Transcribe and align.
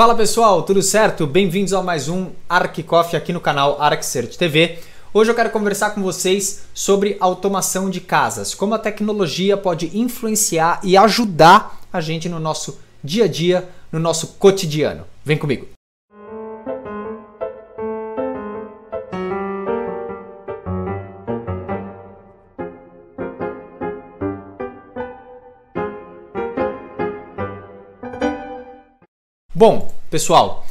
Fala 0.00 0.14
pessoal, 0.14 0.62
tudo 0.62 0.80
certo? 0.80 1.26
Bem-vindos 1.26 1.74
a 1.74 1.82
mais 1.82 2.08
um 2.08 2.30
Arc 2.48 2.82
Coffee 2.84 3.18
aqui 3.18 3.34
no 3.34 3.38
canal 3.38 3.78
ArcSearch 3.78 4.38
TV. 4.38 4.78
Hoje 5.12 5.30
eu 5.30 5.34
quero 5.34 5.50
conversar 5.50 5.90
com 5.90 6.00
vocês 6.00 6.62
sobre 6.72 7.18
automação 7.20 7.90
de 7.90 8.00
casas, 8.00 8.54
como 8.54 8.72
a 8.72 8.78
tecnologia 8.78 9.58
pode 9.58 9.94
influenciar 9.94 10.80
e 10.82 10.96
ajudar 10.96 11.82
a 11.92 12.00
gente 12.00 12.30
no 12.30 12.40
nosso 12.40 12.80
dia 13.04 13.26
a 13.26 13.28
dia, 13.28 13.68
no 13.92 14.00
nosso 14.00 14.28
cotidiano. 14.38 15.04
Vem 15.22 15.36
comigo. 15.36 15.68
Bom, 29.60 29.92
pessoal, 30.08 30.64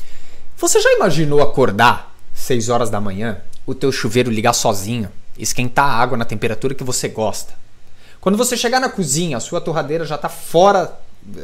você 0.57 0.81
já 0.81 0.91
imaginou 0.93 1.43
acordar 1.43 2.11
6 2.33 2.69
horas 2.69 2.89
da 2.89 2.99
manhã, 2.99 3.39
o 3.63 3.75
teu 3.75 3.91
chuveiro 3.91 4.31
ligar 4.31 4.53
sozinho, 4.53 5.11
esquentar 5.37 5.85
a 5.85 5.93
água 5.93 6.17
na 6.17 6.25
temperatura 6.25 6.73
que 6.73 6.83
você 6.83 7.07
gosta? 7.07 7.53
Quando 8.19 8.35
você 8.35 8.57
chegar 8.57 8.79
na 8.79 8.89
cozinha, 8.89 9.37
a 9.37 9.39
sua 9.39 9.61
torradeira 9.61 10.07
já 10.07 10.15
está 10.15 10.27
fora, 10.27 10.99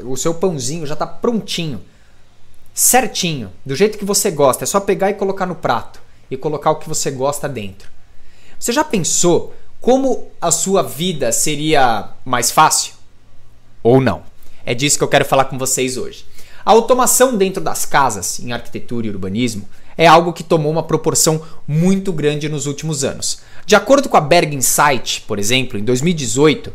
o 0.05 0.17
seu 0.17 0.33
pãozinho 0.33 0.87
já 0.87 0.93
está 0.93 1.05
prontinho, 1.05 1.83
certinho, 2.73 3.51
do 3.63 3.75
jeito 3.75 3.99
que 3.99 4.05
você 4.05 4.31
gosta. 4.31 4.63
É 4.63 4.65
só 4.65 4.79
pegar 4.79 5.11
e 5.11 5.13
colocar 5.13 5.45
no 5.45 5.53
prato 5.53 5.99
e 6.31 6.35
colocar 6.35 6.71
o 6.71 6.77
que 6.77 6.89
você 6.89 7.11
gosta 7.11 7.47
dentro. 7.47 7.87
Você 8.59 8.73
já 8.73 8.83
pensou 8.83 9.55
como 9.79 10.31
a 10.41 10.49
sua 10.49 10.81
vida 10.81 11.31
seria 11.31 12.09
mais 12.25 12.49
fácil? 12.49 12.95
Ou 13.83 14.01
não? 14.01 14.23
É 14.65 14.73
disso 14.73 14.97
que 14.97 15.03
eu 15.03 15.07
quero 15.07 15.25
falar 15.25 15.45
com 15.45 15.59
vocês 15.59 15.95
hoje. 15.95 16.25
A 16.65 16.71
automação 16.71 17.37
dentro 17.37 17.61
das 17.61 17.85
casas, 17.85 18.39
em 18.39 18.51
arquitetura 18.51 19.05
e 19.05 19.09
urbanismo, 19.11 19.67
é 19.95 20.07
algo 20.07 20.33
que 20.33 20.43
tomou 20.43 20.71
uma 20.71 20.83
proporção 20.83 21.41
muito 21.67 22.11
grande 22.11 22.49
nos 22.49 22.65
últimos 22.65 23.03
anos. 23.03 23.39
De 23.65 23.75
acordo 23.75 24.09
com 24.09 24.17
a 24.17 24.21
Berg 24.21 24.55
Insight, 24.55 25.23
por 25.27 25.37
exemplo, 25.37 25.77
em 25.77 25.83
2018, 25.83 26.73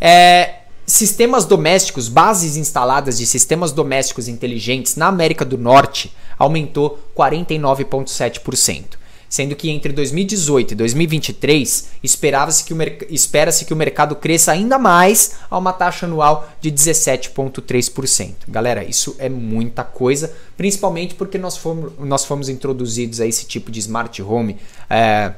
é, 0.00 0.56
sistemas 0.84 1.44
domésticos, 1.44 2.08
bases 2.08 2.56
instaladas 2.56 3.16
de 3.16 3.26
sistemas 3.26 3.72
domésticos 3.72 4.26
inteligentes 4.26 4.96
na 4.96 5.06
América 5.06 5.44
do 5.44 5.56
Norte 5.56 6.12
aumentou 6.38 6.98
49,7% 7.16 8.98
sendo 9.28 9.54
que 9.54 9.70
entre 9.70 9.92
2018 9.92 10.72
e 10.72 10.74
2023 10.74 11.88
esperava-se 12.02 12.64
que 12.64 12.72
o 12.72 12.78
espera-se 13.10 13.64
que 13.64 13.72
o 13.72 13.76
mercado 13.76 14.16
cresça 14.16 14.52
ainda 14.52 14.78
mais 14.78 15.36
a 15.50 15.58
uma 15.58 15.72
taxa 15.72 16.06
anual 16.06 16.48
de 16.60 16.72
17,3%. 16.72 18.34
Galera, 18.48 18.84
isso 18.84 19.14
é 19.18 19.28
muita 19.28 19.84
coisa, 19.84 20.32
principalmente 20.56 21.14
porque 21.14 21.36
nós 21.36 21.56
fomos, 21.56 21.92
nós 21.98 22.24
fomos 22.24 22.48
introduzidos 22.48 23.20
a 23.20 23.26
esse 23.26 23.44
tipo 23.46 23.70
de 23.70 23.80
smart 23.80 24.22
home 24.22 24.56
é, 24.88 25.32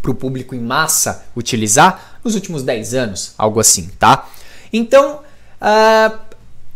para 0.00 0.10
o 0.10 0.14
público 0.14 0.54
em 0.54 0.60
massa 0.60 1.26
utilizar 1.36 2.18
nos 2.24 2.34
últimos 2.34 2.62
10 2.62 2.94
anos, 2.94 3.34
algo 3.36 3.60
assim, 3.60 3.90
tá? 3.98 4.28
Então, 4.72 5.20
uh, 5.60 6.29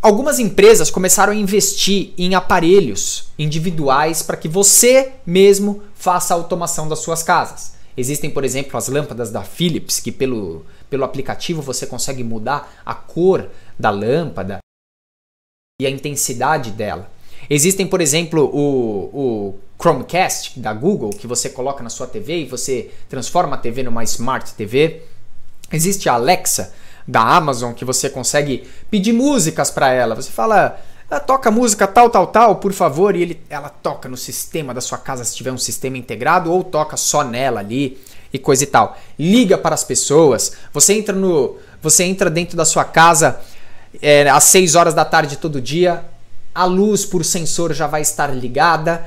Algumas 0.05 0.37
empresas 0.37 0.91
começaram 0.91 1.33
a 1.33 1.35
investir 1.35 2.13
em 2.15 2.35
aparelhos 2.35 3.29
individuais 3.39 4.21
para 4.21 4.37
que 4.37 4.47
você 4.47 5.13
mesmo 5.25 5.81
faça 5.95 6.31
a 6.31 6.37
automação 6.37 6.87
das 6.87 6.99
suas 6.99 7.23
casas. 7.23 7.73
Existem, 7.97 8.29
por 8.29 8.43
exemplo, 8.43 8.77
as 8.77 8.87
lâmpadas 8.87 9.31
da 9.31 9.41
Philips, 9.41 9.99
que 9.99 10.11
pelo, 10.11 10.63
pelo 10.91 11.03
aplicativo 11.03 11.59
você 11.59 11.87
consegue 11.87 12.23
mudar 12.23 12.71
a 12.85 12.93
cor 12.93 13.49
da 13.79 13.89
lâmpada 13.89 14.59
e 15.81 15.87
a 15.87 15.89
intensidade 15.89 16.69
dela. 16.69 17.09
Existem, 17.49 17.87
por 17.87 17.99
exemplo, 17.99 18.45
o, 18.53 19.05
o 19.11 19.59
Chromecast 19.81 20.59
da 20.59 20.71
Google, 20.71 21.09
que 21.09 21.25
você 21.25 21.49
coloca 21.49 21.83
na 21.83 21.89
sua 21.89 22.05
TV 22.05 22.41
e 22.41 22.45
você 22.45 22.91
transforma 23.09 23.55
a 23.55 23.59
TV 23.59 23.81
numa 23.81 24.03
Smart 24.03 24.53
TV. 24.53 25.01
Existe 25.71 26.07
a 26.07 26.13
Alexa, 26.13 26.75
da 27.07 27.21
Amazon 27.21 27.73
que 27.73 27.85
você 27.85 28.09
consegue 28.09 28.67
pedir 28.89 29.13
músicas 29.13 29.69
para 29.69 29.91
ela. 29.91 30.15
Você 30.15 30.31
fala, 30.31 30.79
ah, 31.09 31.19
toca 31.19 31.51
música 31.51 31.85
tal, 31.85 32.09
tal, 32.09 32.27
tal, 32.27 32.55
por 32.55 32.73
favor, 32.73 33.15
e 33.15 33.21
ele, 33.21 33.41
ela 33.49 33.69
toca 33.69 34.09
no 34.09 34.17
sistema 34.17 34.73
da 34.73 34.81
sua 34.81 34.97
casa 34.97 35.23
se 35.23 35.35
tiver 35.35 35.51
um 35.51 35.57
sistema 35.57 35.97
integrado 35.97 36.51
ou 36.51 36.63
toca 36.63 36.97
só 36.97 37.23
nela 37.23 37.59
ali 37.59 38.01
e 38.33 38.39
coisa 38.39 38.63
e 38.63 38.67
tal. 38.67 38.97
Liga 39.17 39.57
para 39.57 39.75
as 39.75 39.83
pessoas. 39.83 40.53
Você 40.73 40.93
entra 40.93 41.15
no, 41.15 41.57
você 41.81 42.03
entra 42.03 42.29
dentro 42.29 42.57
da 42.57 42.65
sua 42.65 42.83
casa 42.83 43.39
é, 44.01 44.27
às 44.29 44.43
6 44.45 44.75
horas 44.75 44.93
da 44.93 45.05
tarde 45.05 45.37
todo 45.37 45.61
dia. 45.61 46.03
A 46.53 46.65
luz 46.65 47.05
por 47.05 47.23
sensor 47.23 47.73
já 47.73 47.85
vai 47.85 48.01
estar 48.01 48.27
ligada 48.27 49.05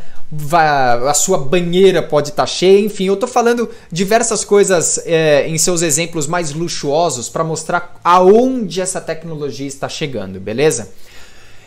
a 1.07 1.15
sua 1.15 1.39
banheira 1.39 2.03
pode 2.03 2.31
estar 2.31 2.43
tá 2.43 2.47
cheia, 2.47 2.85
enfim, 2.85 3.05
eu 3.05 3.15
estou 3.15 3.29
falando 3.29 3.71
diversas 3.91 4.45
coisas 4.45 4.99
é, 5.07 5.49
em 5.49 5.57
seus 5.57 5.81
exemplos 5.81 6.27
mais 6.27 6.53
luxuosos 6.53 7.31
para 7.31 7.43
mostrar 7.43 7.99
aonde 8.05 8.81
essa 8.81 9.01
tecnologia 9.01 9.67
está 9.67 9.89
chegando, 9.89 10.39
beleza? 10.39 10.93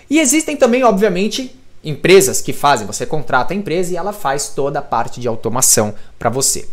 E 0.07 0.19
existem 0.19 0.55
também, 0.55 0.83
obviamente, 0.83 1.55
empresas 1.83 2.39
que 2.39 2.53
fazem, 2.53 2.85
você 2.85 3.05
contrata 3.05 3.53
a 3.53 3.57
empresa 3.57 3.93
e 3.93 3.97
ela 3.97 4.13
faz 4.13 4.49
toda 4.49 4.77
a 4.77 4.83
parte 4.83 5.19
de 5.19 5.27
automação 5.27 5.95
para 6.19 6.29
você. 6.29 6.67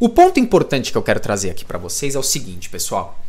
O 0.00 0.08
ponto 0.08 0.40
importante 0.40 0.90
que 0.90 0.98
eu 0.98 1.02
quero 1.02 1.20
trazer 1.20 1.50
aqui 1.50 1.64
para 1.64 1.78
vocês 1.78 2.16
é 2.16 2.18
o 2.18 2.22
seguinte, 2.22 2.68
pessoal. 2.68 3.20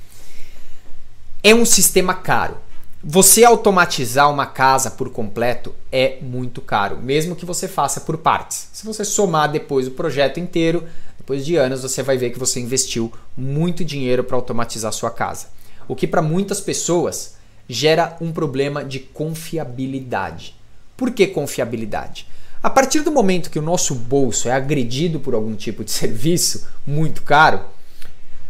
É 1.44 1.54
um 1.54 1.64
sistema 1.66 2.16
caro. 2.16 2.58
Você 3.04 3.44
automatizar 3.44 4.32
uma 4.32 4.46
casa 4.46 4.90
por 4.90 5.10
completo 5.12 5.76
é 5.92 6.18
muito 6.22 6.60
caro, 6.62 6.98
mesmo 6.98 7.36
que 7.36 7.46
você 7.46 7.68
faça 7.68 8.02
por 8.02 8.18
partes. 8.18 8.70
Se 8.74 8.86
você 8.86 9.06
somar 9.06 9.52
depois 9.52 9.88
o 9.88 9.92
projeto 9.92 10.40
inteiro, 10.40 10.84
depois 11.18 11.46
de 11.46 11.56
anos 11.56 11.84
você 11.84 12.02
vai 12.02 12.18
ver 12.18 12.32
que 12.32 12.40
você 12.40 12.60
investiu 12.60 13.12
muito 13.38 13.86
dinheiro 13.86 14.24
para 14.24 14.36
automatizar 14.36 14.92
sua 14.92 15.12
casa. 15.12 15.48
O 15.88 15.96
que 15.96 16.08
para 16.08 16.22
muitas 16.22 16.60
pessoas 16.60 17.36
gera 17.68 18.16
um 18.22 18.32
problema 18.32 18.84
de 18.84 19.00
confiabilidade. 19.00 20.56
Por 20.98 21.12
que 21.12 21.28
confiabilidade? 21.28 22.28
A 22.62 22.70
partir 22.70 23.02
do 23.02 23.12
momento 23.12 23.50
que 23.50 23.60
o 23.60 23.62
nosso 23.62 23.94
bolso 23.94 24.48
é 24.48 24.52
agredido 24.52 25.20
por 25.20 25.36
algum 25.36 25.56
tipo 25.56 25.84
de 25.84 25.92
serviço 25.92 26.68
muito 26.86 27.22
caro, 27.22 27.62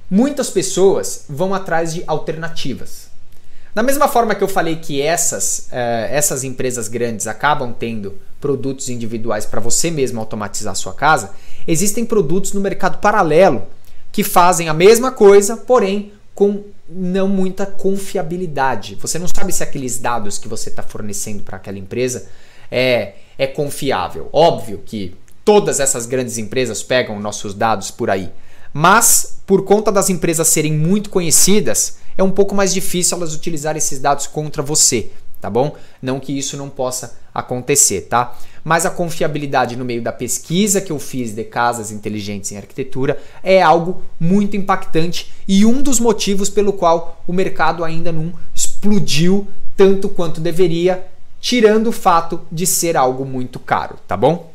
muitas 0.09 0.49
pessoas 0.49 1.25
vão 1.27 1.53
atrás 1.53 1.93
de 1.93 2.03
alternativas. 2.07 3.14
Da 3.75 3.83
mesma 3.83 4.07
forma 4.07 4.33
que 4.33 4.41
eu 4.41 4.47
falei 4.47 4.77
que 4.77 5.01
essas, 5.01 5.67
uh, 5.69 6.07
essas 6.09 6.45
empresas 6.45 6.87
grandes 6.87 7.27
acabam 7.27 7.75
tendo 7.77 8.17
produtos 8.39 8.87
individuais 8.87 9.45
para 9.45 9.59
você 9.59 9.91
mesmo 9.91 10.21
automatizar 10.21 10.71
a 10.71 10.75
sua 10.75 10.93
casa, 10.93 11.31
existem 11.67 12.05
produtos 12.05 12.53
no 12.53 12.61
mercado 12.61 12.99
paralelo 12.99 13.63
que 14.13 14.23
fazem 14.23 14.69
a 14.69 14.73
mesma 14.73 15.11
coisa, 15.11 15.57
porém 15.57 16.13
com 16.33 16.63
não 16.87 17.27
muita 17.27 17.65
confiabilidade. 17.65 18.95
Você 18.95 19.19
não 19.19 19.27
sabe 19.27 19.51
se 19.51 19.61
aqueles 19.61 19.99
dados 19.99 20.37
que 20.37 20.47
você 20.47 20.69
está 20.69 20.81
fornecendo 20.81 21.43
para 21.43 21.57
aquela 21.57 21.77
empresa 21.77 22.27
é, 22.71 23.15
é 23.37 23.45
confiável. 23.45 24.29
Óbvio 24.31 24.81
que 24.85 25.15
todas 25.43 25.81
essas 25.81 26.05
grandes 26.05 26.37
empresas 26.37 26.81
pegam 26.81 27.19
nossos 27.19 27.53
dados 27.53 27.91
por 27.91 28.09
aí, 28.09 28.31
mas 28.71 29.39
por 29.45 29.65
conta 29.65 29.91
das 29.91 30.09
empresas 30.09 30.47
serem 30.47 30.71
muito 30.71 31.09
conhecidas, 31.09 31.97
é 32.17 32.23
um 32.23 32.31
pouco 32.31 32.55
mais 32.55 32.73
difícil 32.73 33.17
elas 33.17 33.33
utilizar 33.33 33.75
esses 33.75 33.99
dados 33.99 34.27
contra 34.27 34.63
você, 34.63 35.09
tá 35.41 35.49
bom? 35.49 35.75
Não 36.01 36.19
que 36.19 36.37
isso 36.37 36.57
não 36.57 36.69
possa 36.69 37.17
acontecer, 37.33 38.01
tá? 38.01 38.37
Mas 38.63 38.85
a 38.85 38.89
confiabilidade 38.89 39.75
no 39.75 39.85
meio 39.85 40.01
da 40.01 40.11
pesquisa 40.11 40.81
que 40.81 40.91
eu 40.91 40.97
fiz 40.97 41.33
de 41.33 41.43
casas 41.43 41.91
inteligentes 41.91 42.51
em 42.51 42.57
arquitetura 42.57 43.21
é 43.43 43.61
algo 43.61 44.01
muito 44.19 44.57
impactante 44.57 45.31
e 45.47 45.65
um 45.65 45.81
dos 45.81 45.99
motivos 45.99 46.49
pelo 46.49 46.73
qual 46.73 47.21
o 47.27 47.33
mercado 47.33 47.83
ainda 47.83 48.11
não 48.11 48.33
explodiu 48.55 49.47
tanto 49.77 50.09
quanto 50.09 50.41
deveria, 50.41 51.05
tirando 51.39 51.87
o 51.87 51.91
fato 51.91 52.41
de 52.51 52.65
ser 52.65 52.97
algo 52.97 53.25
muito 53.25 53.59
caro, 53.59 53.97
tá 54.07 54.17
bom? 54.17 54.51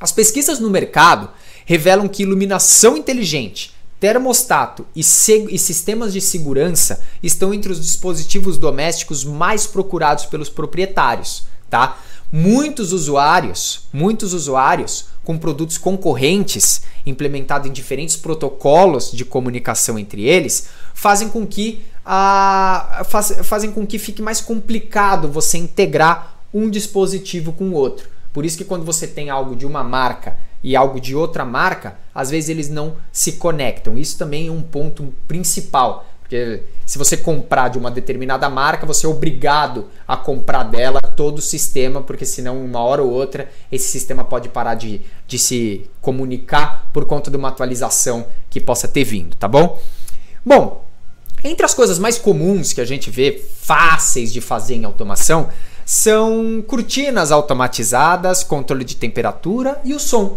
As 0.00 0.12
pesquisas 0.12 0.60
no 0.60 0.68
mercado 0.68 1.30
revelam 1.64 2.08
que 2.08 2.22
iluminação 2.22 2.96
inteligente 2.96 3.77
Termostato 4.00 4.86
e, 4.94 5.00
e, 5.00 5.58
sistemas 5.58 6.12
de 6.12 6.20
segurança 6.20 7.02
estão 7.20 7.52
entre 7.52 7.72
os 7.72 7.84
dispositivos 7.84 8.56
domésticos 8.56 9.24
mais 9.24 9.66
procurados 9.66 10.24
pelos 10.24 10.48
proprietários, 10.48 11.44
tá? 11.68 11.98
Muitos 12.30 12.92
usuários, 12.92 13.88
muitos 13.92 14.34
usuários 14.34 15.06
com 15.24 15.36
produtos 15.36 15.76
concorrentes 15.76 16.82
implementados 17.04 17.68
em 17.68 17.72
diferentes 17.72 18.16
protocolos 18.16 19.10
de 19.10 19.24
comunicação 19.24 19.98
entre 19.98 20.24
eles, 20.24 20.68
fazem 20.94 21.28
com 21.28 21.46
que 21.46 21.82
a, 22.04 23.04
faz, 23.08 23.32
fazem 23.42 23.72
com 23.72 23.86
que 23.86 23.98
fique 23.98 24.22
mais 24.22 24.40
complicado 24.40 25.28
você 25.28 25.58
integrar 25.58 26.38
um 26.54 26.70
dispositivo 26.70 27.52
com 27.52 27.70
o 27.70 27.74
outro. 27.74 28.08
Por 28.32 28.44
isso 28.44 28.56
que 28.56 28.64
quando 28.64 28.84
você 28.84 29.06
tem 29.06 29.28
algo 29.28 29.56
de 29.56 29.66
uma 29.66 29.82
marca 29.82 30.38
e 30.62 30.74
algo 30.76 31.00
de 31.00 31.14
outra 31.14 31.44
marca, 31.44 31.96
às 32.14 32.30
vezes 32.30 32.50
eles 32.50 32.68
não 32.68 32.96
se 33.12 33.32
conectam. 33.32 33.96
Isso 33.96 34.18
também 34.18 34.48
é 34.48 34.50
um 34.50 34.62
ponto 34.62 35.14
principal, 35.26 36.06
porque 36.20 36.62
se 36.84 36.98
você 36.98 37.16
comprar 37.16 37.68
de 37.68 37.78
uma 37.78 37.90
determinada 37.90 38.48
marca, 38.48 38.84
você 38.84 39.06
é 39.06 39.08
obrigado 39.08 39.86
a 40.06 40.16
comprar 40.16 40.62
dela 40.62 41.00
todo 41.00 41.38
o 41.38 41.42
sistema, 41.42 42.02
porque 42.02 42.24
senão 42.24 42.62
uma 42.62 42.80
hora 42.80 43.02
ou 43.02 43.10
outra 43.10 43.48
esse 43.70 43.88
sistema 43.88 44.24
pode 44.24 44.48
parar 44.48 44.74
de, 44.74 45.00
de 45.26 45.38
se 45.38 45.88
comunicar 46.00 46.88
por 46.92 47.04
conta 47.06 47.30
de 47.30 47.36
uma 47.36 47.48
atualização 47.48 48.26
que 48.50 48.60
possa 48.60 48.86
ter 48.88 49.04
vindo, 49.04 49.36
tá 49.36 49.48
bom? 49.48 49.80
Bom, 50.44 50.84
entre 51.44 51.64
as 51.64 51.72
coisas 51.72 51.98
mais 51.98 52.18
comuns 52.18 52.72
que 52.72 52.80
a 52.80 52.84
gente 52.84 53.10
vê 53.10 53.42
fáceis 53.60 54.32
de 54.32 54.40
fazer 54.40 54.74
em 54.74 54.84
automação 54.84 55.48
são 55.88 56.62
cortinas 56.66 57.32
automatizadas, 57.32 58.44
controle 58.44 58.84
de 58.84 58.94
temperatura 58.94 59.80
e 59.82 59.94
o 59.94 59.98
som. 59.98 60.36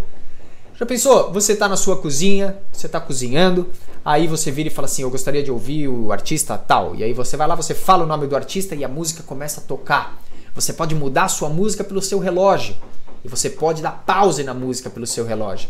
Já 0.79 0.85
pensou? 0.85 1.29
Você 1.33 1.51
está 1.51 1.67
na 1.67 1.75
sua 1.75 1.97
cozinha, 1.97 2.55
você 2.71 2.85
está 2.85 3.01
cozinhando, 3.01 3.67
aí 4.03 4.27
você 4.27 4.49
vira 4.49 4.69
e 4.69 4.71
fala 4.71 4.85
assim: 4.85 5.01
Eu 5.01 5.09
gostaria 5.09 5.43
de 5.43 5.51
ouvir 5.51 5.89
o 5.89 6.09
artista 6.13 6.57
tal. 6.57 6.95
E 6.95 7.03
aí 7.03 7.11
você 7.11 7.35
vai 7.35 7.45
lá, 7.49 7.53
você 7.53 7.75
fala 7.75 8.05
o 8.05 8.07
nome 8.07 8.27
do 8.27 8.35
artista 8.37 8.75
e 8.75 8.85
a 8.85 8.87
música 8.87 9.23
começa 9.23 9.59
a 9.59 9.63
tocar. 9.65 10.23
Você 10.55 10.71
pode 10.71 10.95
mudar 10.95 11.25
a 11.25 11.27
sua 11.27 11.49
música 11.49 11.83
pelo 11.83 12.01
seu 12.01 12.19
relógio. 12.19 12.73
E 13.21 13.27
você 13.27 13.49
pode 13.49 13.81
dar 13.81 14.03
pause 14.05 14.45
na 14.45 14.53
música 14.53 14.89
pelo 14.89 15.05
seu 15.05 15.25
relógio. 15.25 15.67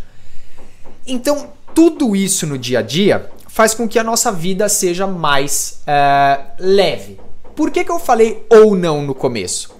Então, 1.07 1.53
tudo 1.73 2.15
isso 2.15 2.45
no 2.45 2.55
dia 2.55 2.79
a 2.79 2.83
dia 2.83 3.31
faz 3.47 3.73
com 3.73 3.89
que 3.89 3.97
a 3.97 4.03
nossa 4.03 4.31
vida 4.31 4.69
seja 4.69 5.07
mais 5.07 5.81
é, 5.87 6.39
leve. 6.59 7.30
Por 7.55 7.69
que, 7.69 7.83
que 7.83 7.91
eu 7.91 7.99
falei 7.99 8.45
ou 8.49 8.75
não 8.75 9.01
no 9.01 9.13
começo? 9.13 9.75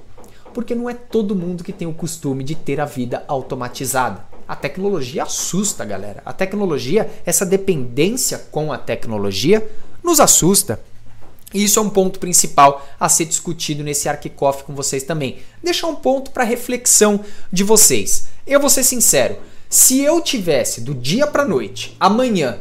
Porque 0.53 0.75
não 0.75 0.89
é 0.89 0.94
todo 0.94 1.35
mundo 1.35 1.63
que 1.63 1.71
tem 1.71 1.88
o 1.88 1.94
costume 1.94 2.44
de 2.44 2.56
ter 2.56 2.81
a 2.81 2.85
vida 2.85 3.23
automatizada. 3.27 4.25
A 4.47 4.56
tecnologia 4.56 5.23
assusta, 5.23 5.85
galera. 5.85 6.21
A 6.25 6.33
tecnologia, 6.33 7.09
essa 7.25 7.45
dependência 7.45 8.38
com 8.51 8.73
a 8.73 8.77
tecnologia, 8.77 9.65
nos 10.03 10.19
assusta. 10.19 10.81
E 11.53 11.63
isso 11.63 11.79
é 11.79 11.81
um 11.81 11.89
ponto 11.89 12.19
principal 12.19 12.85
a 13.00 13.07
ser 13.07 13.25
discutido 13.25 13.83
nesse 13.83 14.09
Arquicoff 14.09 14.63
com 14.63 14.75
vocês 14.75 15.03
também. 15.03 15.39
Deixar 15.63 15.88
um 15.88 15.95
ponto 15.95 16.31
para 16.31 16.44
reflexão 16.44 17.21
de 17.51 17.63
vocês. 17.63 18.27
Eu 18.45 18.59
vou 18.59 18.69
ser 18.69 18.83
sincero, 18.83 19.38
se 19.69 20.01
eu 20.01 20.19
tivesse 20.19 20.81
do 20.81 20.94
dia 20.94 21.25
para 21.25 21.45
noite, 21.45 21.95
amanhã, 21.97 22.59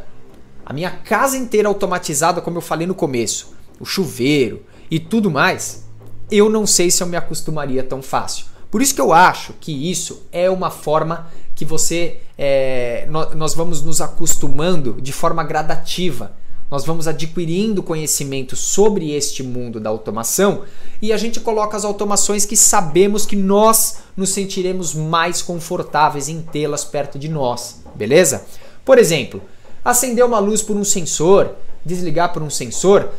a 0.65 0.73
minha 0.73 0.91
casa 0.91 1.37
inteira 1.37 1.67
automatizada, 1.67 2.41
como 2.41 2.59
eu 2.59 2.63
falei 2.63 2.87
no 2.87 2.95
começo, 2.95 3.53
o 3.81 3.85
chuveiro 3.85 4.63
e 4.91 4.99
tudo 4.99 5.31
mais, 5.31 5.85
eu 6.31 6.49
não 6.49 6.67
sei 6.67 6.91
se 6.91 7.03
eu 7.03 7.07
me 7.07 7.17
acostumaria 7.17 7.83
tão 7.83 8.03
fácil. 8.03 8.47
Por 8.71 8.81
isso 8.81 8.95
que 8.95 9.01
eu 9.01 9.13
acho 9.13 9.53
que 9.61 9.91
isso 9.91 10.23
é 10.31 10.49
uma 10.49 10.71
forma 10.71 11.29
que 11.55 11.65
você 11.65 12.19
é, 12.39 13.07
nós 13.37 13.55
vamos 13.55 13.83
nos 13.83 14.01
acostumando 14.01 15.01
de 15.01 15.13
forma 15.13 15.45
gradativa. 15.45 16.33
Nós 16.71 16.85
vamos 16.85 17.09
adquirindo 17.09 17.83
conhecimento 17.83 18.55
sobre 18.55 19.11
este 19.11 19.43
mundo 19.43 19.81
da 19.81 19.91
automação 19.91 20.63
e 21.03 21.13
a 21.13 21.17
gente 21.17 21.41
coloca 21.41 21.77
as 21.77 21.85
automações 21.85 22.47
que 22.47 22.57
sabemos 22.57 23.27
que 23.27 23.35
nós 23.35 23.99
nos 24.17 24.31
sentiremos 24.31 24.95
mais 24.95 25.43
confortáveis 25.43 26.29
em 26.29 26.41
tê-las 26.41 26.85
perto 26.85 27.19
de 27.19 27.29
nós, 27.29 27.83
beleza? 27.97 28.47
Por 28.85 28.99
exemplo, 28.99 29.43
acender 29.85 30.25
uma 30.25 30.39
luz 30.39 30.63
por 30.63 30.77
um 30.77 30.85
sensor, 30.85 31.57
desligar 31.85 32.33
por 32.33 32.41
um 32.41 32.51
sensor, 32.51 33.11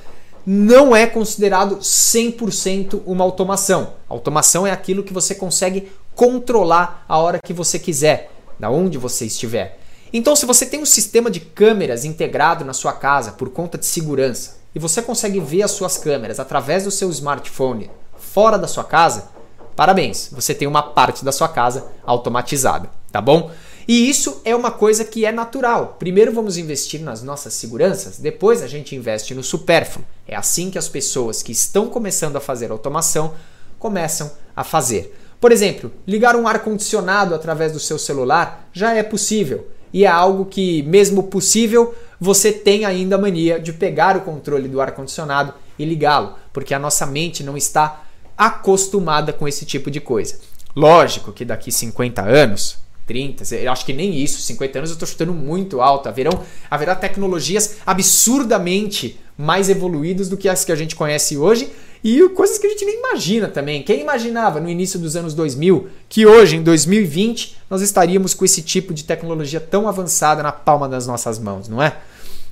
não 0.46 0.96
é 0.96 1.06
considerado 1.06 1.78
100% 1.78 3.02
uma 3.06 3.24
automação. 3.24 3.94
Automação 4.10 4.66
é 4.66 4.72
aquilo 4.72 5.04
que 5.04 5.14
você 5.14 5.36
consegue 5.36 5.92
controlar 6.16 7.06
a 7.08 7.18
hora 7.18 7.40
que 7.44 7.54
você 7.54 7.80
quiser, 7.80 8.32
da 8.60 8.70
onde 8.70 8.98
você 8.98 9.26
estiver. 9.26 9.80
Então, 10.14 10.36
se 10.36 10.46
você 10.46 10.66
tem 10.66 10.82
um 10.82 10.86
sistema 10.86 11.32
de 11.32 11.40
câmeras 11.40 12.04
integrado 12.04 12.66
na 12.66 12.74
sua 12.74 12.92
casa 12.92 13.32
por 13.32 13.50
conta 13.50 13.78
de 13.78 13.86
segurança 13.86 14.58
e 14.76 14.80
você 14.80 15.02
consegue 15.02 15.40
ver 15.40 15.64
as 15.64 15.72
suas 15.72 15.98
câmeras 15.98 16.40
através 16.40 16.84
do 16.84 16.92
seu 16.92 17.10
smartphone 17.10 17.90
fora 18.18 18.58
da 18.58 18.68
sua 18.68 18.84
casa, 18.84 19.30
parabéns, 19.76 20.30
você 20.32 20.54
tem 20.54 20.68
uma 20.68 20.84
parte 20.84 21.24
da 21.24 21.32
sua 21.32 21.48
casa 21.48 21.88
automatizada, 22.06 22.90
tá 23.12 23.22
bom? 23.22 23.52
E 23.92 24.10
isso 24.10 24.40
é 24.46 24.56
uma 24.56 24.72
coisa 24.72 25.04
que 25.04 25.26
é 25.26 25.34
natural. 25.34 25.98
Primeiro 26.00 26.32
vamos 26.32 26.56
investir 26.56 27.02
nas 27.02 27.22
nossas 27.22 27.56
seguranças, 27.56 28.18
depois 28.18 28.64
a 28.64 28.68
gente 28.68 28.96
investe 28.96 29.36
no 29.36 29.44
supérfluo. 29.44 30.06
É 30.26 30.34
assim 30.34 30.72
que 30.72 30.78
as 30.78 30.88
pessoas 30.88 31.44
que 31.44 31.52
estão 31.52 31.88
começando 31.88 32.38
a 32.38 32.40
fazer 32.40 32.72
automação 32.72 33.34
começam 33.78 34.32
a 34.56 34.64
fazer. 34.64 35.14
Por 35.42 35.52
exemplo, 35.52 35.92
ligar 36.08 36.38
um 36.38 36.48
ar-condicionado 36.48 37.36
através 37.36 37.74
do 37.74 37.82
seu 37.82 38.00
celular 38.00 38.66
já 38.72 38.94
é 38.94 39.04
possível. 39.04 39.68
E 39.92 40.06
é 40.06 40.08
algo 40.08 40.46
que, 40.46 40.84
mesmo 40.84 41.24
possível, 41.24 41.94
você 42.18 42.54
tem 42.54 42.86
ainda 42.86 43.18
a 43.18 43.20
mania 43.20 43.60
de 43.60 43.74
pegar 43.74 44.16
o 44.16 44.22
controle 44.22 44.70
do 44.70 44.80
ar-condicionado 44.80 45.54
e 45.78 45.84
ligá-lo, 45.84 46.38
porque 46.54 46.74
a 46.74 46.80
nossa 46.80 47.06
mente 47.06 47.44
não 47.44 47.58
está 47.58 48.06
acostumada 48.38 49.34
com 49.34 49.50
esse 49.50 49.66
tipo 49.66 49.92
de 49.92 50.00
coisa. 50.00 50.40
Lógico 50.74 51.34
que 51.34 51.44
daqui 51.44 51.74
50 51.74 52.22
anos, 52.22 52.81
30, 53.06 53.56
eu 53.56 53.72
acho 53.72 53.86
que 53.86 53.94
nem 53.94 54.16
isso, 54.16 54.42
50 54.42 54.80
anos 54.80 54.90
eu 54.90 54.94
estou 54.94 55.08
chutando 55.08 55.34
muito 55.34 55.82
alto. 55.82 56.08
Haverão, 56.08 56.44
haverá 56.70 56.96
tecnologias 56.96 57.78
absurdamente 57.86 59.20
mais 59.38 59.70
evoluídas 59.70 60.30
do 60.30 60.38
que 60.38 60.48
as 60.48 60.64
que 60.64 60.72
a 60.72 60.76
gente 60.76 60.96
conhece 60.96 61.38
hoje 61.38 61.70
e 62.04 62.28
coisas 62.30 62.58
que 62.58 62.68
a 62.68 62.70
gente 62.70 62.86
nem 62.86 62.98
imagina 62.98 63.48
também. 63.48 63.84
Quem 63.84 64.02
imaginava 64.02 64.60
no 64.60 64.70
início 64.70 65.00
dos 65.00 65.16
anos 65.16 65.34
2000 65.34 65.90
que 66.10 66.26
hoje, 66.26 66.56
em 66.56 66.64
2020, 66.64 67.58
nós 67.70 67.82
estaríamos 67.82 68.34
com 68.34 68.46
esse 68.46 68.62
tipo 68.62 68.94
de 68.94 69.04
tecnologia 69.04 69.60
tão 69.60 69.88
avançada 69.88 70.42
na 70.42 70.52
palma 70.52 70.88
das 70.88 71.06
nossas 71.06 71.38
mãos, 71.38 71.68
não 71.68 71.82
é? 71.82 71.98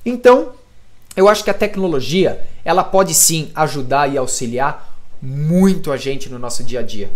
Então, 0.04 0.50
eu 1.16 1.28
acho 1.28 1.42
que 1.42 1.50
a 1.50 1.54
tecnologia 1.54 2.46
ela 2.64 2.84
pode 2.84 3.14
sim 3.14 3.50
ajudar 3.54 4.12
e 4.12 4.16
auxiliar 4.16 4.96
muito 5.20 5.92
a 5.92 5.96
gente 5.96 6.28
no 6.28 6.38
nosso 6.38 6.62
dia 6.62 6.80
a 6.80 6.82
dia. 6.82 7.10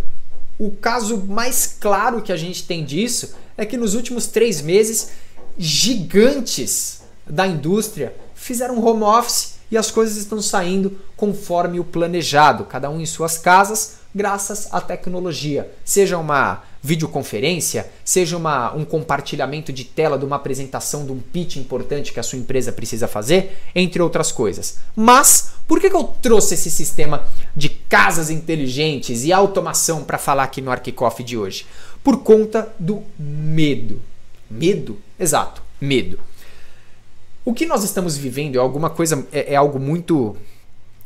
O 0.58 0.70
caso 0.70 1.18
mais 1.18 1.76
claro 1.80 2.22
que 2.22 2.32
a 2.32 2.36
gente 2.36 2.64
tem 2.64 2.84
disso 2.84 3.34
é 3.56 3.66
que 3.66 3.76
nos 3.76 3.94
últimos 3.94 4.26
três 4.26 4.60
meses, 4.60 5.10
gigantes 5.58 7.02
da 7.26 7.46
indústria 7.46 8.14
fizeram 8.34 8.84
home 8.84 9.02
office 9.02 9.54
e 9.70 9.76
as 9.76 9.90
coisas 9.90 10.16
estão 10.16 10.40
saindo 10.40 10.98
conforme 11.16 11.80
o 11.80 11.84
planejado, 11.84 12.64
cada 12.64 12.90
um 12.90 13.00
em 13.00 13.06
suas 13.06 13.38
casas, 13.38 13.96
graças 14.14 14.68
à 14.72 14.80
tecnologia. 14.80 15.70
Seja 15.84 16.16
uma 16.18 16.62
videoconferência, 16.82 17.90
seja 18.04 18.36
uma, 18.36 18.74
um 18.74 18.84
compartilhamento 18.84 19.72
de 19.72 19.84
tela 19.84 20.18
de 20.18 20.24
uma 20.24 20.36
apresentação 20.36 21.06
de 21.06 21.12
um 21.12 21.18
pitch 21.18 21.56
importante 21.56 22.12
que 22.12 22.20
a 22.20 22.22
sua 22.22 22.38
empresa 22.38 22.70
precisa 22.70 23.08
fazer, 23.08 23.58
entre 23.74 24.02
outras 24.02 24.30
coisas. 24.30 24.78
Mas 24.94 25.54
por 25.66 25.80
que, 25.80 25.88
que 25.88 25.96
eu 25.96 26.04
trouxe 26.04 26.54
esse 26.54 26.70
sistema 26.70 27.26
de 27.56 27.70
casas 27.70 28.28
inteligentes 28.28 29.24
e 29.24 29.32
automação 29.32 30.04
para 30.04 30.18
falar 30.18 30.44
aqui 30.44 30.60
no 30.60 30.70
Arquicoff 30.70 31.24
de 31.24 31.38
hoje? 31.38 31.66
Por 32.02 32.18
conta 32.18 32.70
do 32.78 33.02
medo. 33.18 34.00
Medo? 34.50 34.98
Exato, 35.18 35.62
medo. 35.80 36.20
O 37.46 37.54
que 37.54 37.66
nós 37.66 37.82
estamos 37.82 38.16
vivendo 38.16 38.56
é 38.56 38.58
alguma 38.58 38.90
coisa, 38.90 39.26
é, 39.32 39.54
é 39.54 39.56
algo 39.56 39.80
muito, 39.80 40.36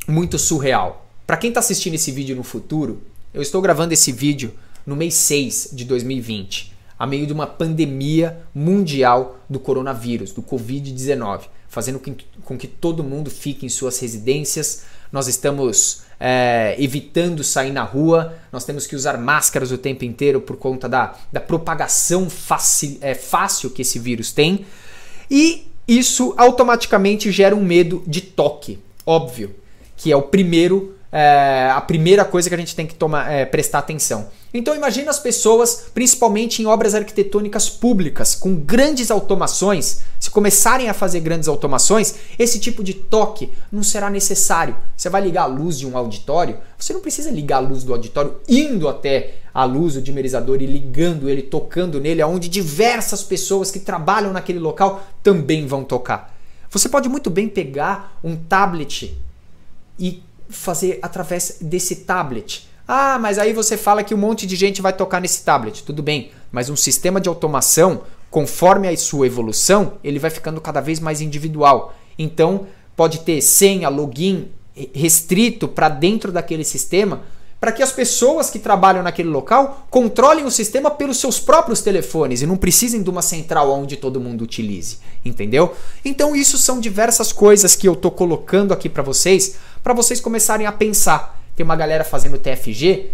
muito 0.09 0.39
surreal. 0.39 1.08
Para 1.29 1.37
quem 1.37 1.49
está 1.49 1.61
assistindo 1.61 1.93
esse 1.93 2.11
vídeo 2.11 2.35
no 2.35 2.43
futuro, 2.43 3.03
eu 3.35 3.43
estou 3.43 3.61
gravando 3.61 3.93
esse 3.93 4.11
vídeo 4.11 4.55
no 4.87 4.97
mês 4.97 5.13
6 5.13 5.69
de 5.75 5.85
2020, 5.85 6.73
a 6.99 7.07
meio 7.07 7.27
de 7.27 7.35
uma 7.35 7.47
pandemia 7.47 8.41
mundial 8.55 9.39
do 9.47 9.61
coronavírus, 9.61 10.33
do 10.33 10.43
Covid-19, 10.43 11.43
fazendo 11.69 12.01
com 12.43 12.57
que 12.57 12.67
todo 12.67 13.05
mundo 13.05 13.31
fique 13.31 13.67
em 13.67 13.69
suas 13.69 13.99
residências. 13.99 14.85
Nós 15.13 15.29
estamos 15.29 16.05
é, 16.19 16.75
evitando 16.79 17.45
sair 17.45 17.73
na 17.73 17.83
rua, 17.83 18.33
nós 18.51 18.65
temos 18.65 18.87
que 18.87 18.97
usar 18.97 19.19
máscaras 19.19 19.71
o 19.71 19.77
tempo 19.77 20.07
inteiro 20.07 20.41
por 20.41 20.57
conta 20.57 20.89
da, 20.89 21.15
da 21.31 21.41
propagação 21.41 22.31
fácil, 22.31 22.97
é, 23.03 23.15
fácil 23.15 23.69
que 23.69 23.83
esse 23.83 23.99
vírus 23.99 24.33
tem. 24.33 24.65
E 25.31 25.71
isso 25.87 26.33
automaticamente 26.39 27.31
gera 27.31 27.55
um 27.55 27.63
medo 27.63 28.03
de 28.07 28.23
toque, 28.23 28.79
óbvio, 29.05 29.55
que 29.95 30.11
é 30.11 30.17
o 30.17 30.23
primeiro, 30.23 30.97
é, 31.11 31.71
a 31.73 31.81
primeira 31.81 32.25
coisa 32.25 32.49
que 32.49 32.55
a 32.55 32.59
gente 32.59 32.77
tem 32.77 32.87
que 32.87 32.95
tomar, 32.95 33.31
é, 33.31 33.45
prestar 33.45 33.79
atenção. 33.79 34.29
Então 34.53 34.75
imagine 34.75 35.09
as 35.09 35.19
pessoas, 35.19 35.91
principalmente 35.93 36.63
em 36.63 36.67
obras 36.67 36.95
arquitetônicas 36.95 37.69
públicas, 37.69 38.35
com 38.35 38.55
grandes 38.55 39.11
automações, 39.11 40.01
se 40.19 40.31
começarem 40.31 40.89
a 40.89 40.95
fazer 40.95 41.21
grandes 41.21 41.49
automações, 41.49 42.15
esse 42.39 42.59
tipo 42.59 42.83
de 42.83 42.95
toque 42.95 43.51
não 43.71 43.83
será 43.83 44.09
necessário. 44.09 44.77
Você 44.97 45.11
vai 45.11 45.21
ligar 45.21 45.43
a 45.43 45.47
luz 45.47 45.79
de 45.79 45.87
um 45.87 45.97
auditório, 45.97 46.59
você 46.79 46.93
não 46.93 47.01
precisa 47.01 47.31
ligar 47.31 47.57
a 47.57 47.61
luz 47.61 47.85
do 47.85 47.93
auditório 47.93 48.37
indo 48.49 48.89
até 48.89 49.35
a 49.53 49.65
luz 49.65 49.95
do 49.95 50.03
dimerizador 50.03 50.63
e 50.63 50.67
ligando 50.67 51.29
ele, 51.29 51.43
tocando 51.43 52.01
nele, 52.01 52.23
aonde 52.23 52.49
diversas 52.49 53.23
pessoas 53.23 53.71
que 53.71 53.81
trabalham 53.81 54.33
naquele 54.33 54.59
local 54.59 55.07
também 55.23 55.67
vão 55.67 55.85
tocar. 55.85 56.35
Você 56.71 56.89
pode 56.89 57.09
muito 57.09 57.31
bem 57.31 57.49
pegar 57.49 58.19
um 58.23 58.37
tablet 58.37 59.17
e 59.99 60.23
fazer 60.49 60.99
através 61.03 61.59
desse 61.61 61.97
tablet 61.97 62.69
ah, 62.91 63.19
mas 63.19 63.39
aí 63.39 63.53
você 63.53 63.77
fala 63.77 64.03
que 64.03 64.15
um 64.15 64.19
monte 64.19 64.47
de 64.47 64.57
gente 64.57 64.81
vai 64.81 64.95
tocar 64.95 65.21
nesse 65.21 65.45
tablet. 65.45 65.85
Tudo 65.85 66.03
bem, 66.03 66.31
mas 66.51 66.71
um 66.71 66.77
sistema 66.77 67.21
de 67.21 67.29
automação, 67.29 68.01
conforme 68.31 68.89
a 68.89 68.97
sua 68.97 69.27
evolução, 69.27 69.99
ele 70.03 70.19
vai 70.19 70.31
ficando 70.31 70.59
cada 70.59 70.81
vez 70.81 70.99
mais 70.99 71.21
individual. 71.21 71.95
Então, 72.19 72.67
pode 72.97 73.19
ter 73.19 73.43
senha, 73.43 73.91
login 73.91 74.49
restrito 74.95 75.69
para 75.69 75.91
dentro 75.91 76.33
daquele 76.33 76.65
sistema 76.65 77.21
para 77.61 77.73
que 77.73 77.83
as 77.83 77.91
pessoas 77.91 78.51
que 78.51 78.59
trabalham 78.59 79.03
naquele 79.03 79.29
local 79.29 79.87
controlem 79.91 80.45
o 80.45 80.51
sistema 80.51 80.91
pelos 80.91 81.19
seus 81.19 81.41
próprios 81.41 81.81
telefones 81.81 82.41
e 82.41 82.47
não 82.47 82.57
precisem 82.57 83.03
de 83.03 83.11
uma 83.11 83.23
central 83.23 83.73
onde 83.73 83.97
todo 83.97 84.21
mundo 84.21 84.43
utilize, 84.43 84.99
entendeu? 85.25 85.75
Então 86.05 86.37
isso 86.37 86.57
são 86.57 86.79
diversas 86.79 87.33
coisas 87.33 87.75
que 87.75 87.89
eu 87.89 87.97
tô 87.97 88.11
colocando 88.11 88.73
aqui 88.73 88.89
para 88.89 89.03
vocês, 89.03 89.57
para 89.83 89.95
vocês 89.95 90.21
começarem 90.21 90.67
a 90.67 90.73
pensar. 90.73 91.43
Tem 91.57 91.65
uma 91.65 91.77
galera 91.77 92.05
fazendo 92.05 92.39
TFG, 92.39 93.11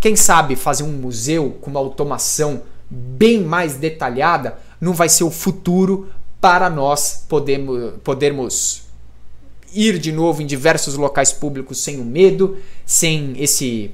quem 0.00 0.16
sabe 0.16 0.56
fazer 0.56 0.82
um 0.82 0.92
museu 0.92 1.56
com 1.60 1.70
uma 1.70 1.80
automação 1.80 2.62
bem 2.88 3.42
mais 3.42 3.76
detalhada 3.76 4.58
não 4.80 4.92
vai 4.92 5.08
ser 5.08 5.24
o 5.24 5.30
futuro 5.30 6.08
para 6.40 6.68
nós 6.68 7.24
podermos, 7.28 8.82
ir 9.74 9.98
de 9.98 10.12
novo 10.12 10.42
em 10.42 10.46
diversos 10.46 10.94
locais 10.94 11.32
públicos 11.32 11.78
sem 11.78 11.98
o 11.98 12.04
medo, 12.04 12.58
sem 12.84 13.34
esse 13.42 13.90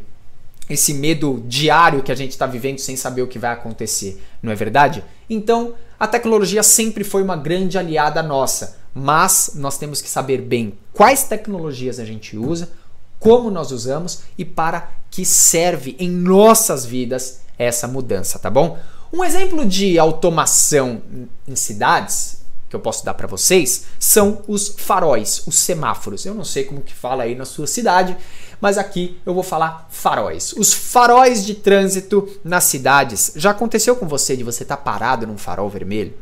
esse 0.68 0.94
medo 0.94 1.42
diário 1.46 2.02
que 2.02 2.12
a 2.12 2.14
gente 2.14 2.30
está 2.30 2.46
vivendo 2.46 2.78
sem 2.78 2.96
saber 2.96 3.22
o 3.22 3.28
que 3.28 3.38
vai 3.38 3.52
acontecer, 3.52 4.22
não 4.42 4.52
é 4.52 4.54
verdade? 4.54 5.04
Então, 5.28 5.74
a 5.98 6.06
tecnologia 6.06 6.62
sempre 6.62 7.04
foi 7.04 7.22
uma 7.22 7.36
grande 7.36 7.78
aliada 7.78 8.22
nossa, 8.22 8.78
mas 8.94 9.52
nós 9.54 9.78
temos 9.78 10.00
que 10.00 10.08
saber 10.08 10.40
bem 10.40 10.74
quais 10.92 11.24
tecnologias 11.24 11.98
a 11.98 12.04
gente 12.04 12.36
usa, 12.36 12.70
como 13.18 13.50
nós 13.50 13.70
usamos 13.70 14.22
e 14.36 14.44
para 14.44 14.90
que 15.10 15.24
serve 15.24 15.94
em 15.98 16.10
nossas 16.10 16.84
vidas 16.84 17.42
essa 17.58 17.86
mudança, 17.86 18.38
tá 18.38 18.50
bom? 18.50 18.78
Um 19.12 19.22
exemplo 19.22 19.64
de 19.66 19.98
automação 19.98 21.02
em 21.46 21.54
cidades 21.54 22.42
que 22.68 22.74
eu 22.74 22.80
posso 22.80 23.04
dar 23.04 23.12
para 23.12 23.26
vocês 23.26 23.84
são 23.98 24.42
os 24.48 24.74
faróis, 24.78 25.42
os 25.46 25.56
semáforos. 25.56 26.24
Eu 26.24 26.34
não 26.34 26.44
sei 26.44 26.64
como 26.64 26.80
que 26.80 26.94
fala 26.94 27.24
aí 27.24 27.34
na 27.34 27.44
sua 27.44 27.66
cidade, 27.66 28.16
mas 28.62 28.78
aqui 28.78 29.20
eu 29.26 29.34
vou 29.34 29.42
falar 29.42 29.88
faróis. 29.90 30.52
Os 30.56 30.72
faróis 30.72 31.44
de 31.44 31.52
trânsito 31.52 32.28
nas 32.44 32.62
cidades. 32.62 33.32
Já 33.34 33.50
aconteceu 33.50 33.96
com 33.96 34.06
você 34.06 34.36
de 34.36 34.44
você 34.44 34.62
estar 34.62 34.76
tá 34.76 34.82
parado 34.82 35.26
num 35.26 35.36
farol 35.36 35.68
vermelho? 35.68 36.14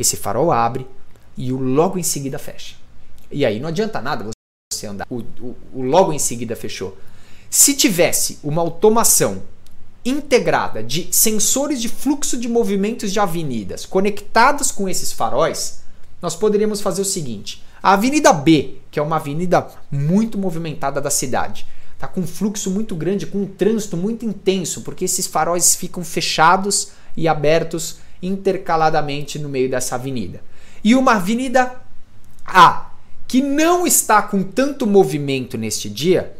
Esse 0.00 0.16
farol 0.16 0.50
abre 0.50 0.86
e 1.36 1.52
o 1.52 1.58
logo 1.58 1.98
em 1.98 2.02
seguida 2.02 2.38
fecha. 2.38 2.76
E 3.30 3.44
aí 3.44 3.60
não 3.60 3.68
adianta 3.68 4.00
nada 4.00 4.30
você 4.72 4.86
andar. 4.86 5.06
O, 5.10 5.18
o, 5.18 5.56
o 5.74 5.82
logo 5.82 6.10
em 6.10 6.18
seguida 6.18 6.56
fechou. 6.56 6.96
Se 7.50 7.74
tivesse 7.74 8.38
uma 8.42 8.62
automação 8.62 9.42
integrada 10.06 10.82
de 10.82 11.14
sensores 11.14 11.82
de 11.82 11.90
fluxo 11.90 12.38
de 12.38 12.48
movimentos 12.48 13.12
de 13.12 13.20
avenidas 13.20 13.84
conectados 13.84 14.72
com 14.72 14.88
esses 14.88 15.12
faróis, 15.12 15.82
nós 16.22 16.34
poderíamos 16.34 16.80
fazer 16.80 17.02
o 17.02 17.04
seguinte: 17.04 17.62
a 17.84 17.92
Avenida 17.92 18.32
B, 18.32 18.76
que 18.90 18.98
é 18.98 19.02
uma 19.02 19.16
avenida 19.16 19.68
muito 19.90 20.38
movimentada 20.38 21.02
da 21.02 21.10
cidade, 21.10 21.66
tá 21.98 22.08
com 22.08 22.22
um 22.22 22.26
fluxo 22.26 22.70
muito 22.70 22.96
grande, 22.96 23.26
com 23.26 23.42
um 23.42 23.46
trânsito 23.46 23.94
muito 23.94 24.24
intenso, 24.24 24.80
porque 24.80 25.04
esses 25.04 25.26
faróis 25.26 25.74
ficam 25.74 26.02
fechados 26.02 26.92
e 27.14 27.28
abertos 27.28 27.98
intercaladamente 28.22 29.38
no 29.38 29.50
meio 29.50 29.68
dessa 29.68 29.96
avenida. 29.96 30.40
E 30.82 30.94
uma 30.94 31.16
avenida 31.16 31.74
A, 32.46 32.90
que 33.28 33.42
não 33.42 33.86
está 33.86 34.22
com 34.22 34.42
tanto 34.42 34.86
movimento 34.86 35.58
neste 35.58 35.90
dia, 35.90 36.34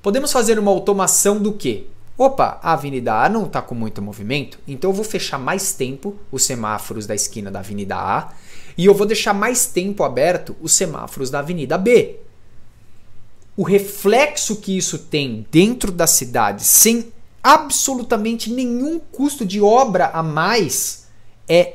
podemos 0.00 0.30
fazer 0.30 0.60
uma 0.60 0.70
automação 0.70 1.42
do 1.42 1.54
que? 1.54 1.88
Opa, 2.16 2.60
a 2.62 2.74
Avenida 2.74 3.14
A 3.14 3.28
não 3.28 3.46
está 3.46 3.60
com 3.60 3.74
muito 3.74 4.00
movimento, 4.00 4.60
então 4.68 4.90
eu 4.90 4.94
vou 4.94 5.04
fechar 5.04 5.38
mais 5.38 5.72
tempo 5.72 6.16
os 6.30 6.44
semáforos 6.44 7.04
da 7.04 7.16
esquina 7.16 7.50
da 7.50 7.58
Avenida 7.58 7.96
A 7.96 8.32
e 8.76 8.86
eu 8.86 8.94
vou 8.94 9.06
deixar 9.06 9.32
mais 9.32 9.66
tempo 9.66 10.02
aberto 10.02 10.56
os 10.60 10.72
semáforos 10.72 11.30
da 11.30 11.38
Avenida 11.38 11.78
B. 11.78 12.16
O 13.56 13.62
reflexo 13.62 14.56
que 14.56 14.76
isso 14.76 14.98
tem 14.98 15.46
dentro 15.50 15.92
da 15.92 16.06
cidade, 16.06 16.64
sem 16.64 17.12
absolutamente 17.42 18.50
nenhum 18.50 18.98
custo 18.98 19.44
de 19.44 19.60
obra 19.60 20.06
a 20.06 20.22
mais, 20.22 21.06
é 21.48 21.74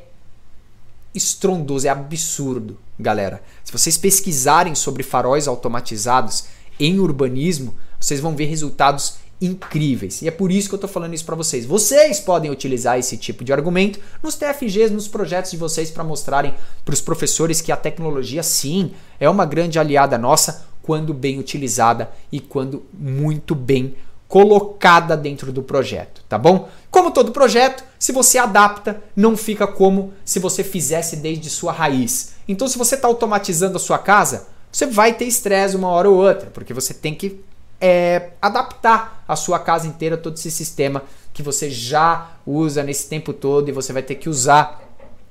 estrondoso, 1.14 1.88
é 1.88 1.90
absurdo, 1.90 2.78
galera. 3.00 3.42
Se 3.64 3.72
vocês 3.72 3.98
pesquisarem 3.98 4.76
sobre 4.76 5.04
faróis 5.04 5.48
automatizados 5.48 6.46
em 6.80 7.00
urbanismo, 7.00 7.76
vocês 8.00 8.20
vão 8.20 8.36
ver 8.36 8.46
resultados 8.46 9.16
incríveis. 9.42 10.22
E 10.22 10.28
é 10.28 10.32
por 10.32 10.52
isso 10.52 10.68
que 10.68 10.76
eu 10.76 10.78
estou 10.78 10.90
falando 10.90 11.14
isso 11.14 11.26
para 11.26 11.36
vocês. 11.36 11.66
Vocês 11.66 12.20
podem 12.20 12.52
utilizar 12.52 13.00
esse 13.00 13.18
tipo 13.18 13.44
de 13.44 13.54
argumento 13.54 14.00
nos 14.22 14.36
TFGs, 14.36 14.92
nos 14.92 15.08
projetos 15.08 15.52
de 15.52 15.58
vocês 15.58 15.90
para 15.90 16.04
mostrarem 16.04 16.54
para 16.84 16.94
os 16.94 17.02
professores 17.02 17.62
que 17.62 17.72
a 17.72 17.78
tecnologia 17.78 18.44
sim 18.44 18.92
é 19.20 19.30
uma 19.30 19.46
grande 19.46 19.80
aliada 19.80 20.18
nossa 20.18 20.68
quando 20.82 21.14
bem 21.14 21.40
utilizada 21.40 22.12
e 22.32 22.40
quando 22.40 22.86
muito 22.94 23.54
bem 23.56 23.96
colocada 24.28 25.18
dentro 25.18 25.52
do 25.52 25.64
projeto, 25.64 26.24
tá 26.30 26.38
bom? 26.38 26.70
Como 26.92 27.10
todo 27.10 27.32
projeto, 27.32 27.84
se 27.98 28.12
você 28.12 28.38
adapta, 28.38 29.02
não 29.16 29.36
fica 29.36 29.66
como 29.66 30.14
se 30.24 30.38
você 30.38 30.64
fizesse 30.64 31.16
desde 31.16 31.50
sua 31.50 31.72
raiz. 31.72 32.34
Então, 32.48 32.68
se 32.68 32.78
você 32.78 32.94
está 32.94 33.08
automatizando 33.08 33.78
a 33.78 33.80
sua 33.80 33.98
casa, 33.98 34.48
você 34.72 34.86
vai 34.86 35.14
ter 35.14 35.26
estresse 35.26 35.76
uma 35.76 35.88
hora 35.88 36.08
ou 36.08 36.18
outra, 36.18 36.52
porque 36.52 36.76
você 36.76 36.94
tem 36.94 37.16
que 37.16 37.42
é, 37.80 38.32
adaptar 38.42 39.24
a 39.28 39.36
sua 39.36 39.60
casa 39.60 39.88
inteira, 39.88 40.18
todo 40.18 40.36
esse 40.36 40.52
sistema 40.52 41.04
que 41.34 41.44
você 41.44 41.70
já 41.70 42.32
usa 42.46 42.84
nesse 42.84 43.08
tempo 43.08 43.32
todo 43.32 43.70
e 43.70 43.72
você 43.72 43.94
vai 43.94 44.02
ter 44.02 44.16
que 44.16 44.28
usar 44.28 44.82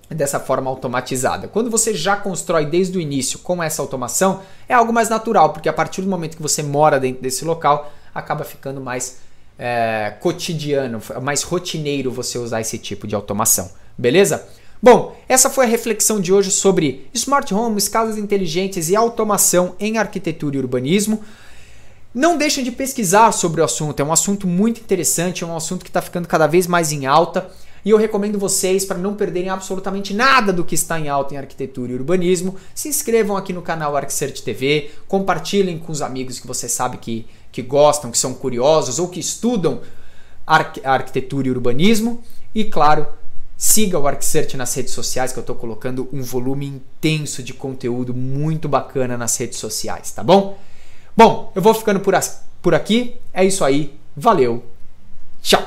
dessa 0.08 0.40
forma 0.40 0.70
automatizada. 0.70 1.48
Quando 1.48 1.70
você 1.70 1.92
já 1.92 2.16
constrói 2.16 2.64
desde 2.64 2.96
o 2.96 3.00
início 3.00 3.40
com 3.40 3.62
essa 3.62 3.82
automação, 3.82 4.40
é 4.68 4.74
algo 4.74 4.92
mais 4.92 5.08
natural, 5.08 5.52
porque 5.52 5.68
a 5.68 5.72
partir 5.72 6.00
do 6.00 6.08
momento 6.08 6.36
que 6.36 6.42
você 6.42 6.62
mora 6.62 6.98
dentro 6.98 7.22
desse 7.22 7.44
local, 7.44 7.92
acaba 8.14 8.44
ficando 8.44 8.80
mais 8.80 9.18
é, 9.58 10.14
cotidiano, 10.20 11.00
mais 11.22 11.42
rotineiro 11.42 12.10
você 12.10 12.38
usar 12.38 12.60
esse 12.60 12.78
tipo 12.78 13.06
de 13.06 13.14
automação. 13.14 13.70
Beleza? 13.96 14.46
Bom, 14.80 15.16
essa 15.28 15.50
foi 15.50 15.66
a 15.66 15.68
reflexão 15.68 16.20
de 16.20 16.32
hoje 16.32 16.52
sobre 16.52 17.08
smart 17.12 17.52
homes, 17.52 17.88
casas 17.88 18.16
inteligentes 18.16 18.88
e 18.88 18.96
automação 18.96 19.74
em 19.80 19.98
arquitetura 19.98 20.56
e 20.56 20.60
urbanismo. 20.60 21.22
Não 22.18 22.36
deixem 22.36 22.64
de 22.64 22.72
pesquisar 22.72 23.30
sobre 23.30 23.60
o 23.60 23.64
assunto, 23.64 24.00
é 24.00 24.04
um 24.04 24.12
assunto 24.12 24.44
muito 24.44 24.80
interessante, 24.80 25.44
é 25.44 25.46
um 25.46 25.56
assunto 25.56 25.84
que 25.84 25.88
está 25.88 26.02
ficando 26.02 26.26
cada 26.26 26.48
vez 26.48 26.66
mais 26.66 26.90
em 26.90 27.06
alta. 27.06 27.48
E 27.84 27.90
eu 27.90 27.96
recomendo 27.96 28.40
vocês, 28.40 28.84
para 28.84 28.98
não 28.98 29.14
perderem 29.14 29.50
absolutamente 29.50 30.12
nada 30.12 30.52
do 30.52 30.64
que 30.64 30.74
está 30.74 30.98
em 30.98 31.08
alta 31.08 31.34
em 31.34 31.36
arquitetura 31.36 31.92
e 31.92 31.94
urbanismo, 31.94 32.56
se 32.74 32.88
inscrevam 32.88 33.36
aqui 33.36 33.52
no 33.52 33.62
canal 33.62 33.96
ArcCert 33.96 34.40
TV, 34.40 34.90
compartilhem 35.06 35.78
com 35.78 35.92
os 35.92 36.02
amigos 36.02 36.40
que 36.40 36.46
você 36.48 36.68
sabe 36.68 36.96
que, 36.96 37.24
que 37.52 37.62
gostam, 37.62 38.10
que 38.10 38.18
são 38.18 38.34
curiosos 38.34 38.98
ou 38.98 39.06
que 39.06 39.20
estudam 39.20 39.80
arqu 40.44 40.80
arquitetura 40.82 41.46
e 41.46 41.52
urbanismo. 41.52 42.20
E 42.52 42.64
claro, 42.64 43.06
siga 43.56 43.96
o 43.96 44.08
ArcCert 44.08 44.56
nas 44.56 44.74
redes 44.74 44.92
sociais, 44.92 45.32
que 45.32 45.38
eu 45.38 45.42
estou 45.42 45.54
colocando 45.54 46.08
um 46.12 46.20
volume 46.20 46.66
intenso 46.66 47.44
de 47.44 47.54
conteúdo 47.54 48.12
muito 48.12 48.68
bacana 48.68 49.16
nas 49.16 49.36
redes 49.36 49.58
sociais, 49.58 50.10
tá 50.10 50.24
bom? 50.24 50.58
Bom, 51.18 51.50
eu 51.52 51.60
vou 51.60 51.74
ficando 51.74 51.98
por, 51.98 52.14
aqui. 52.76 53.16
É 53.34 53.44
isso 53.44 53.64
aí. 53.64 53.98
Valeu. 54.16 54.64
Tchau. 55.42 55.60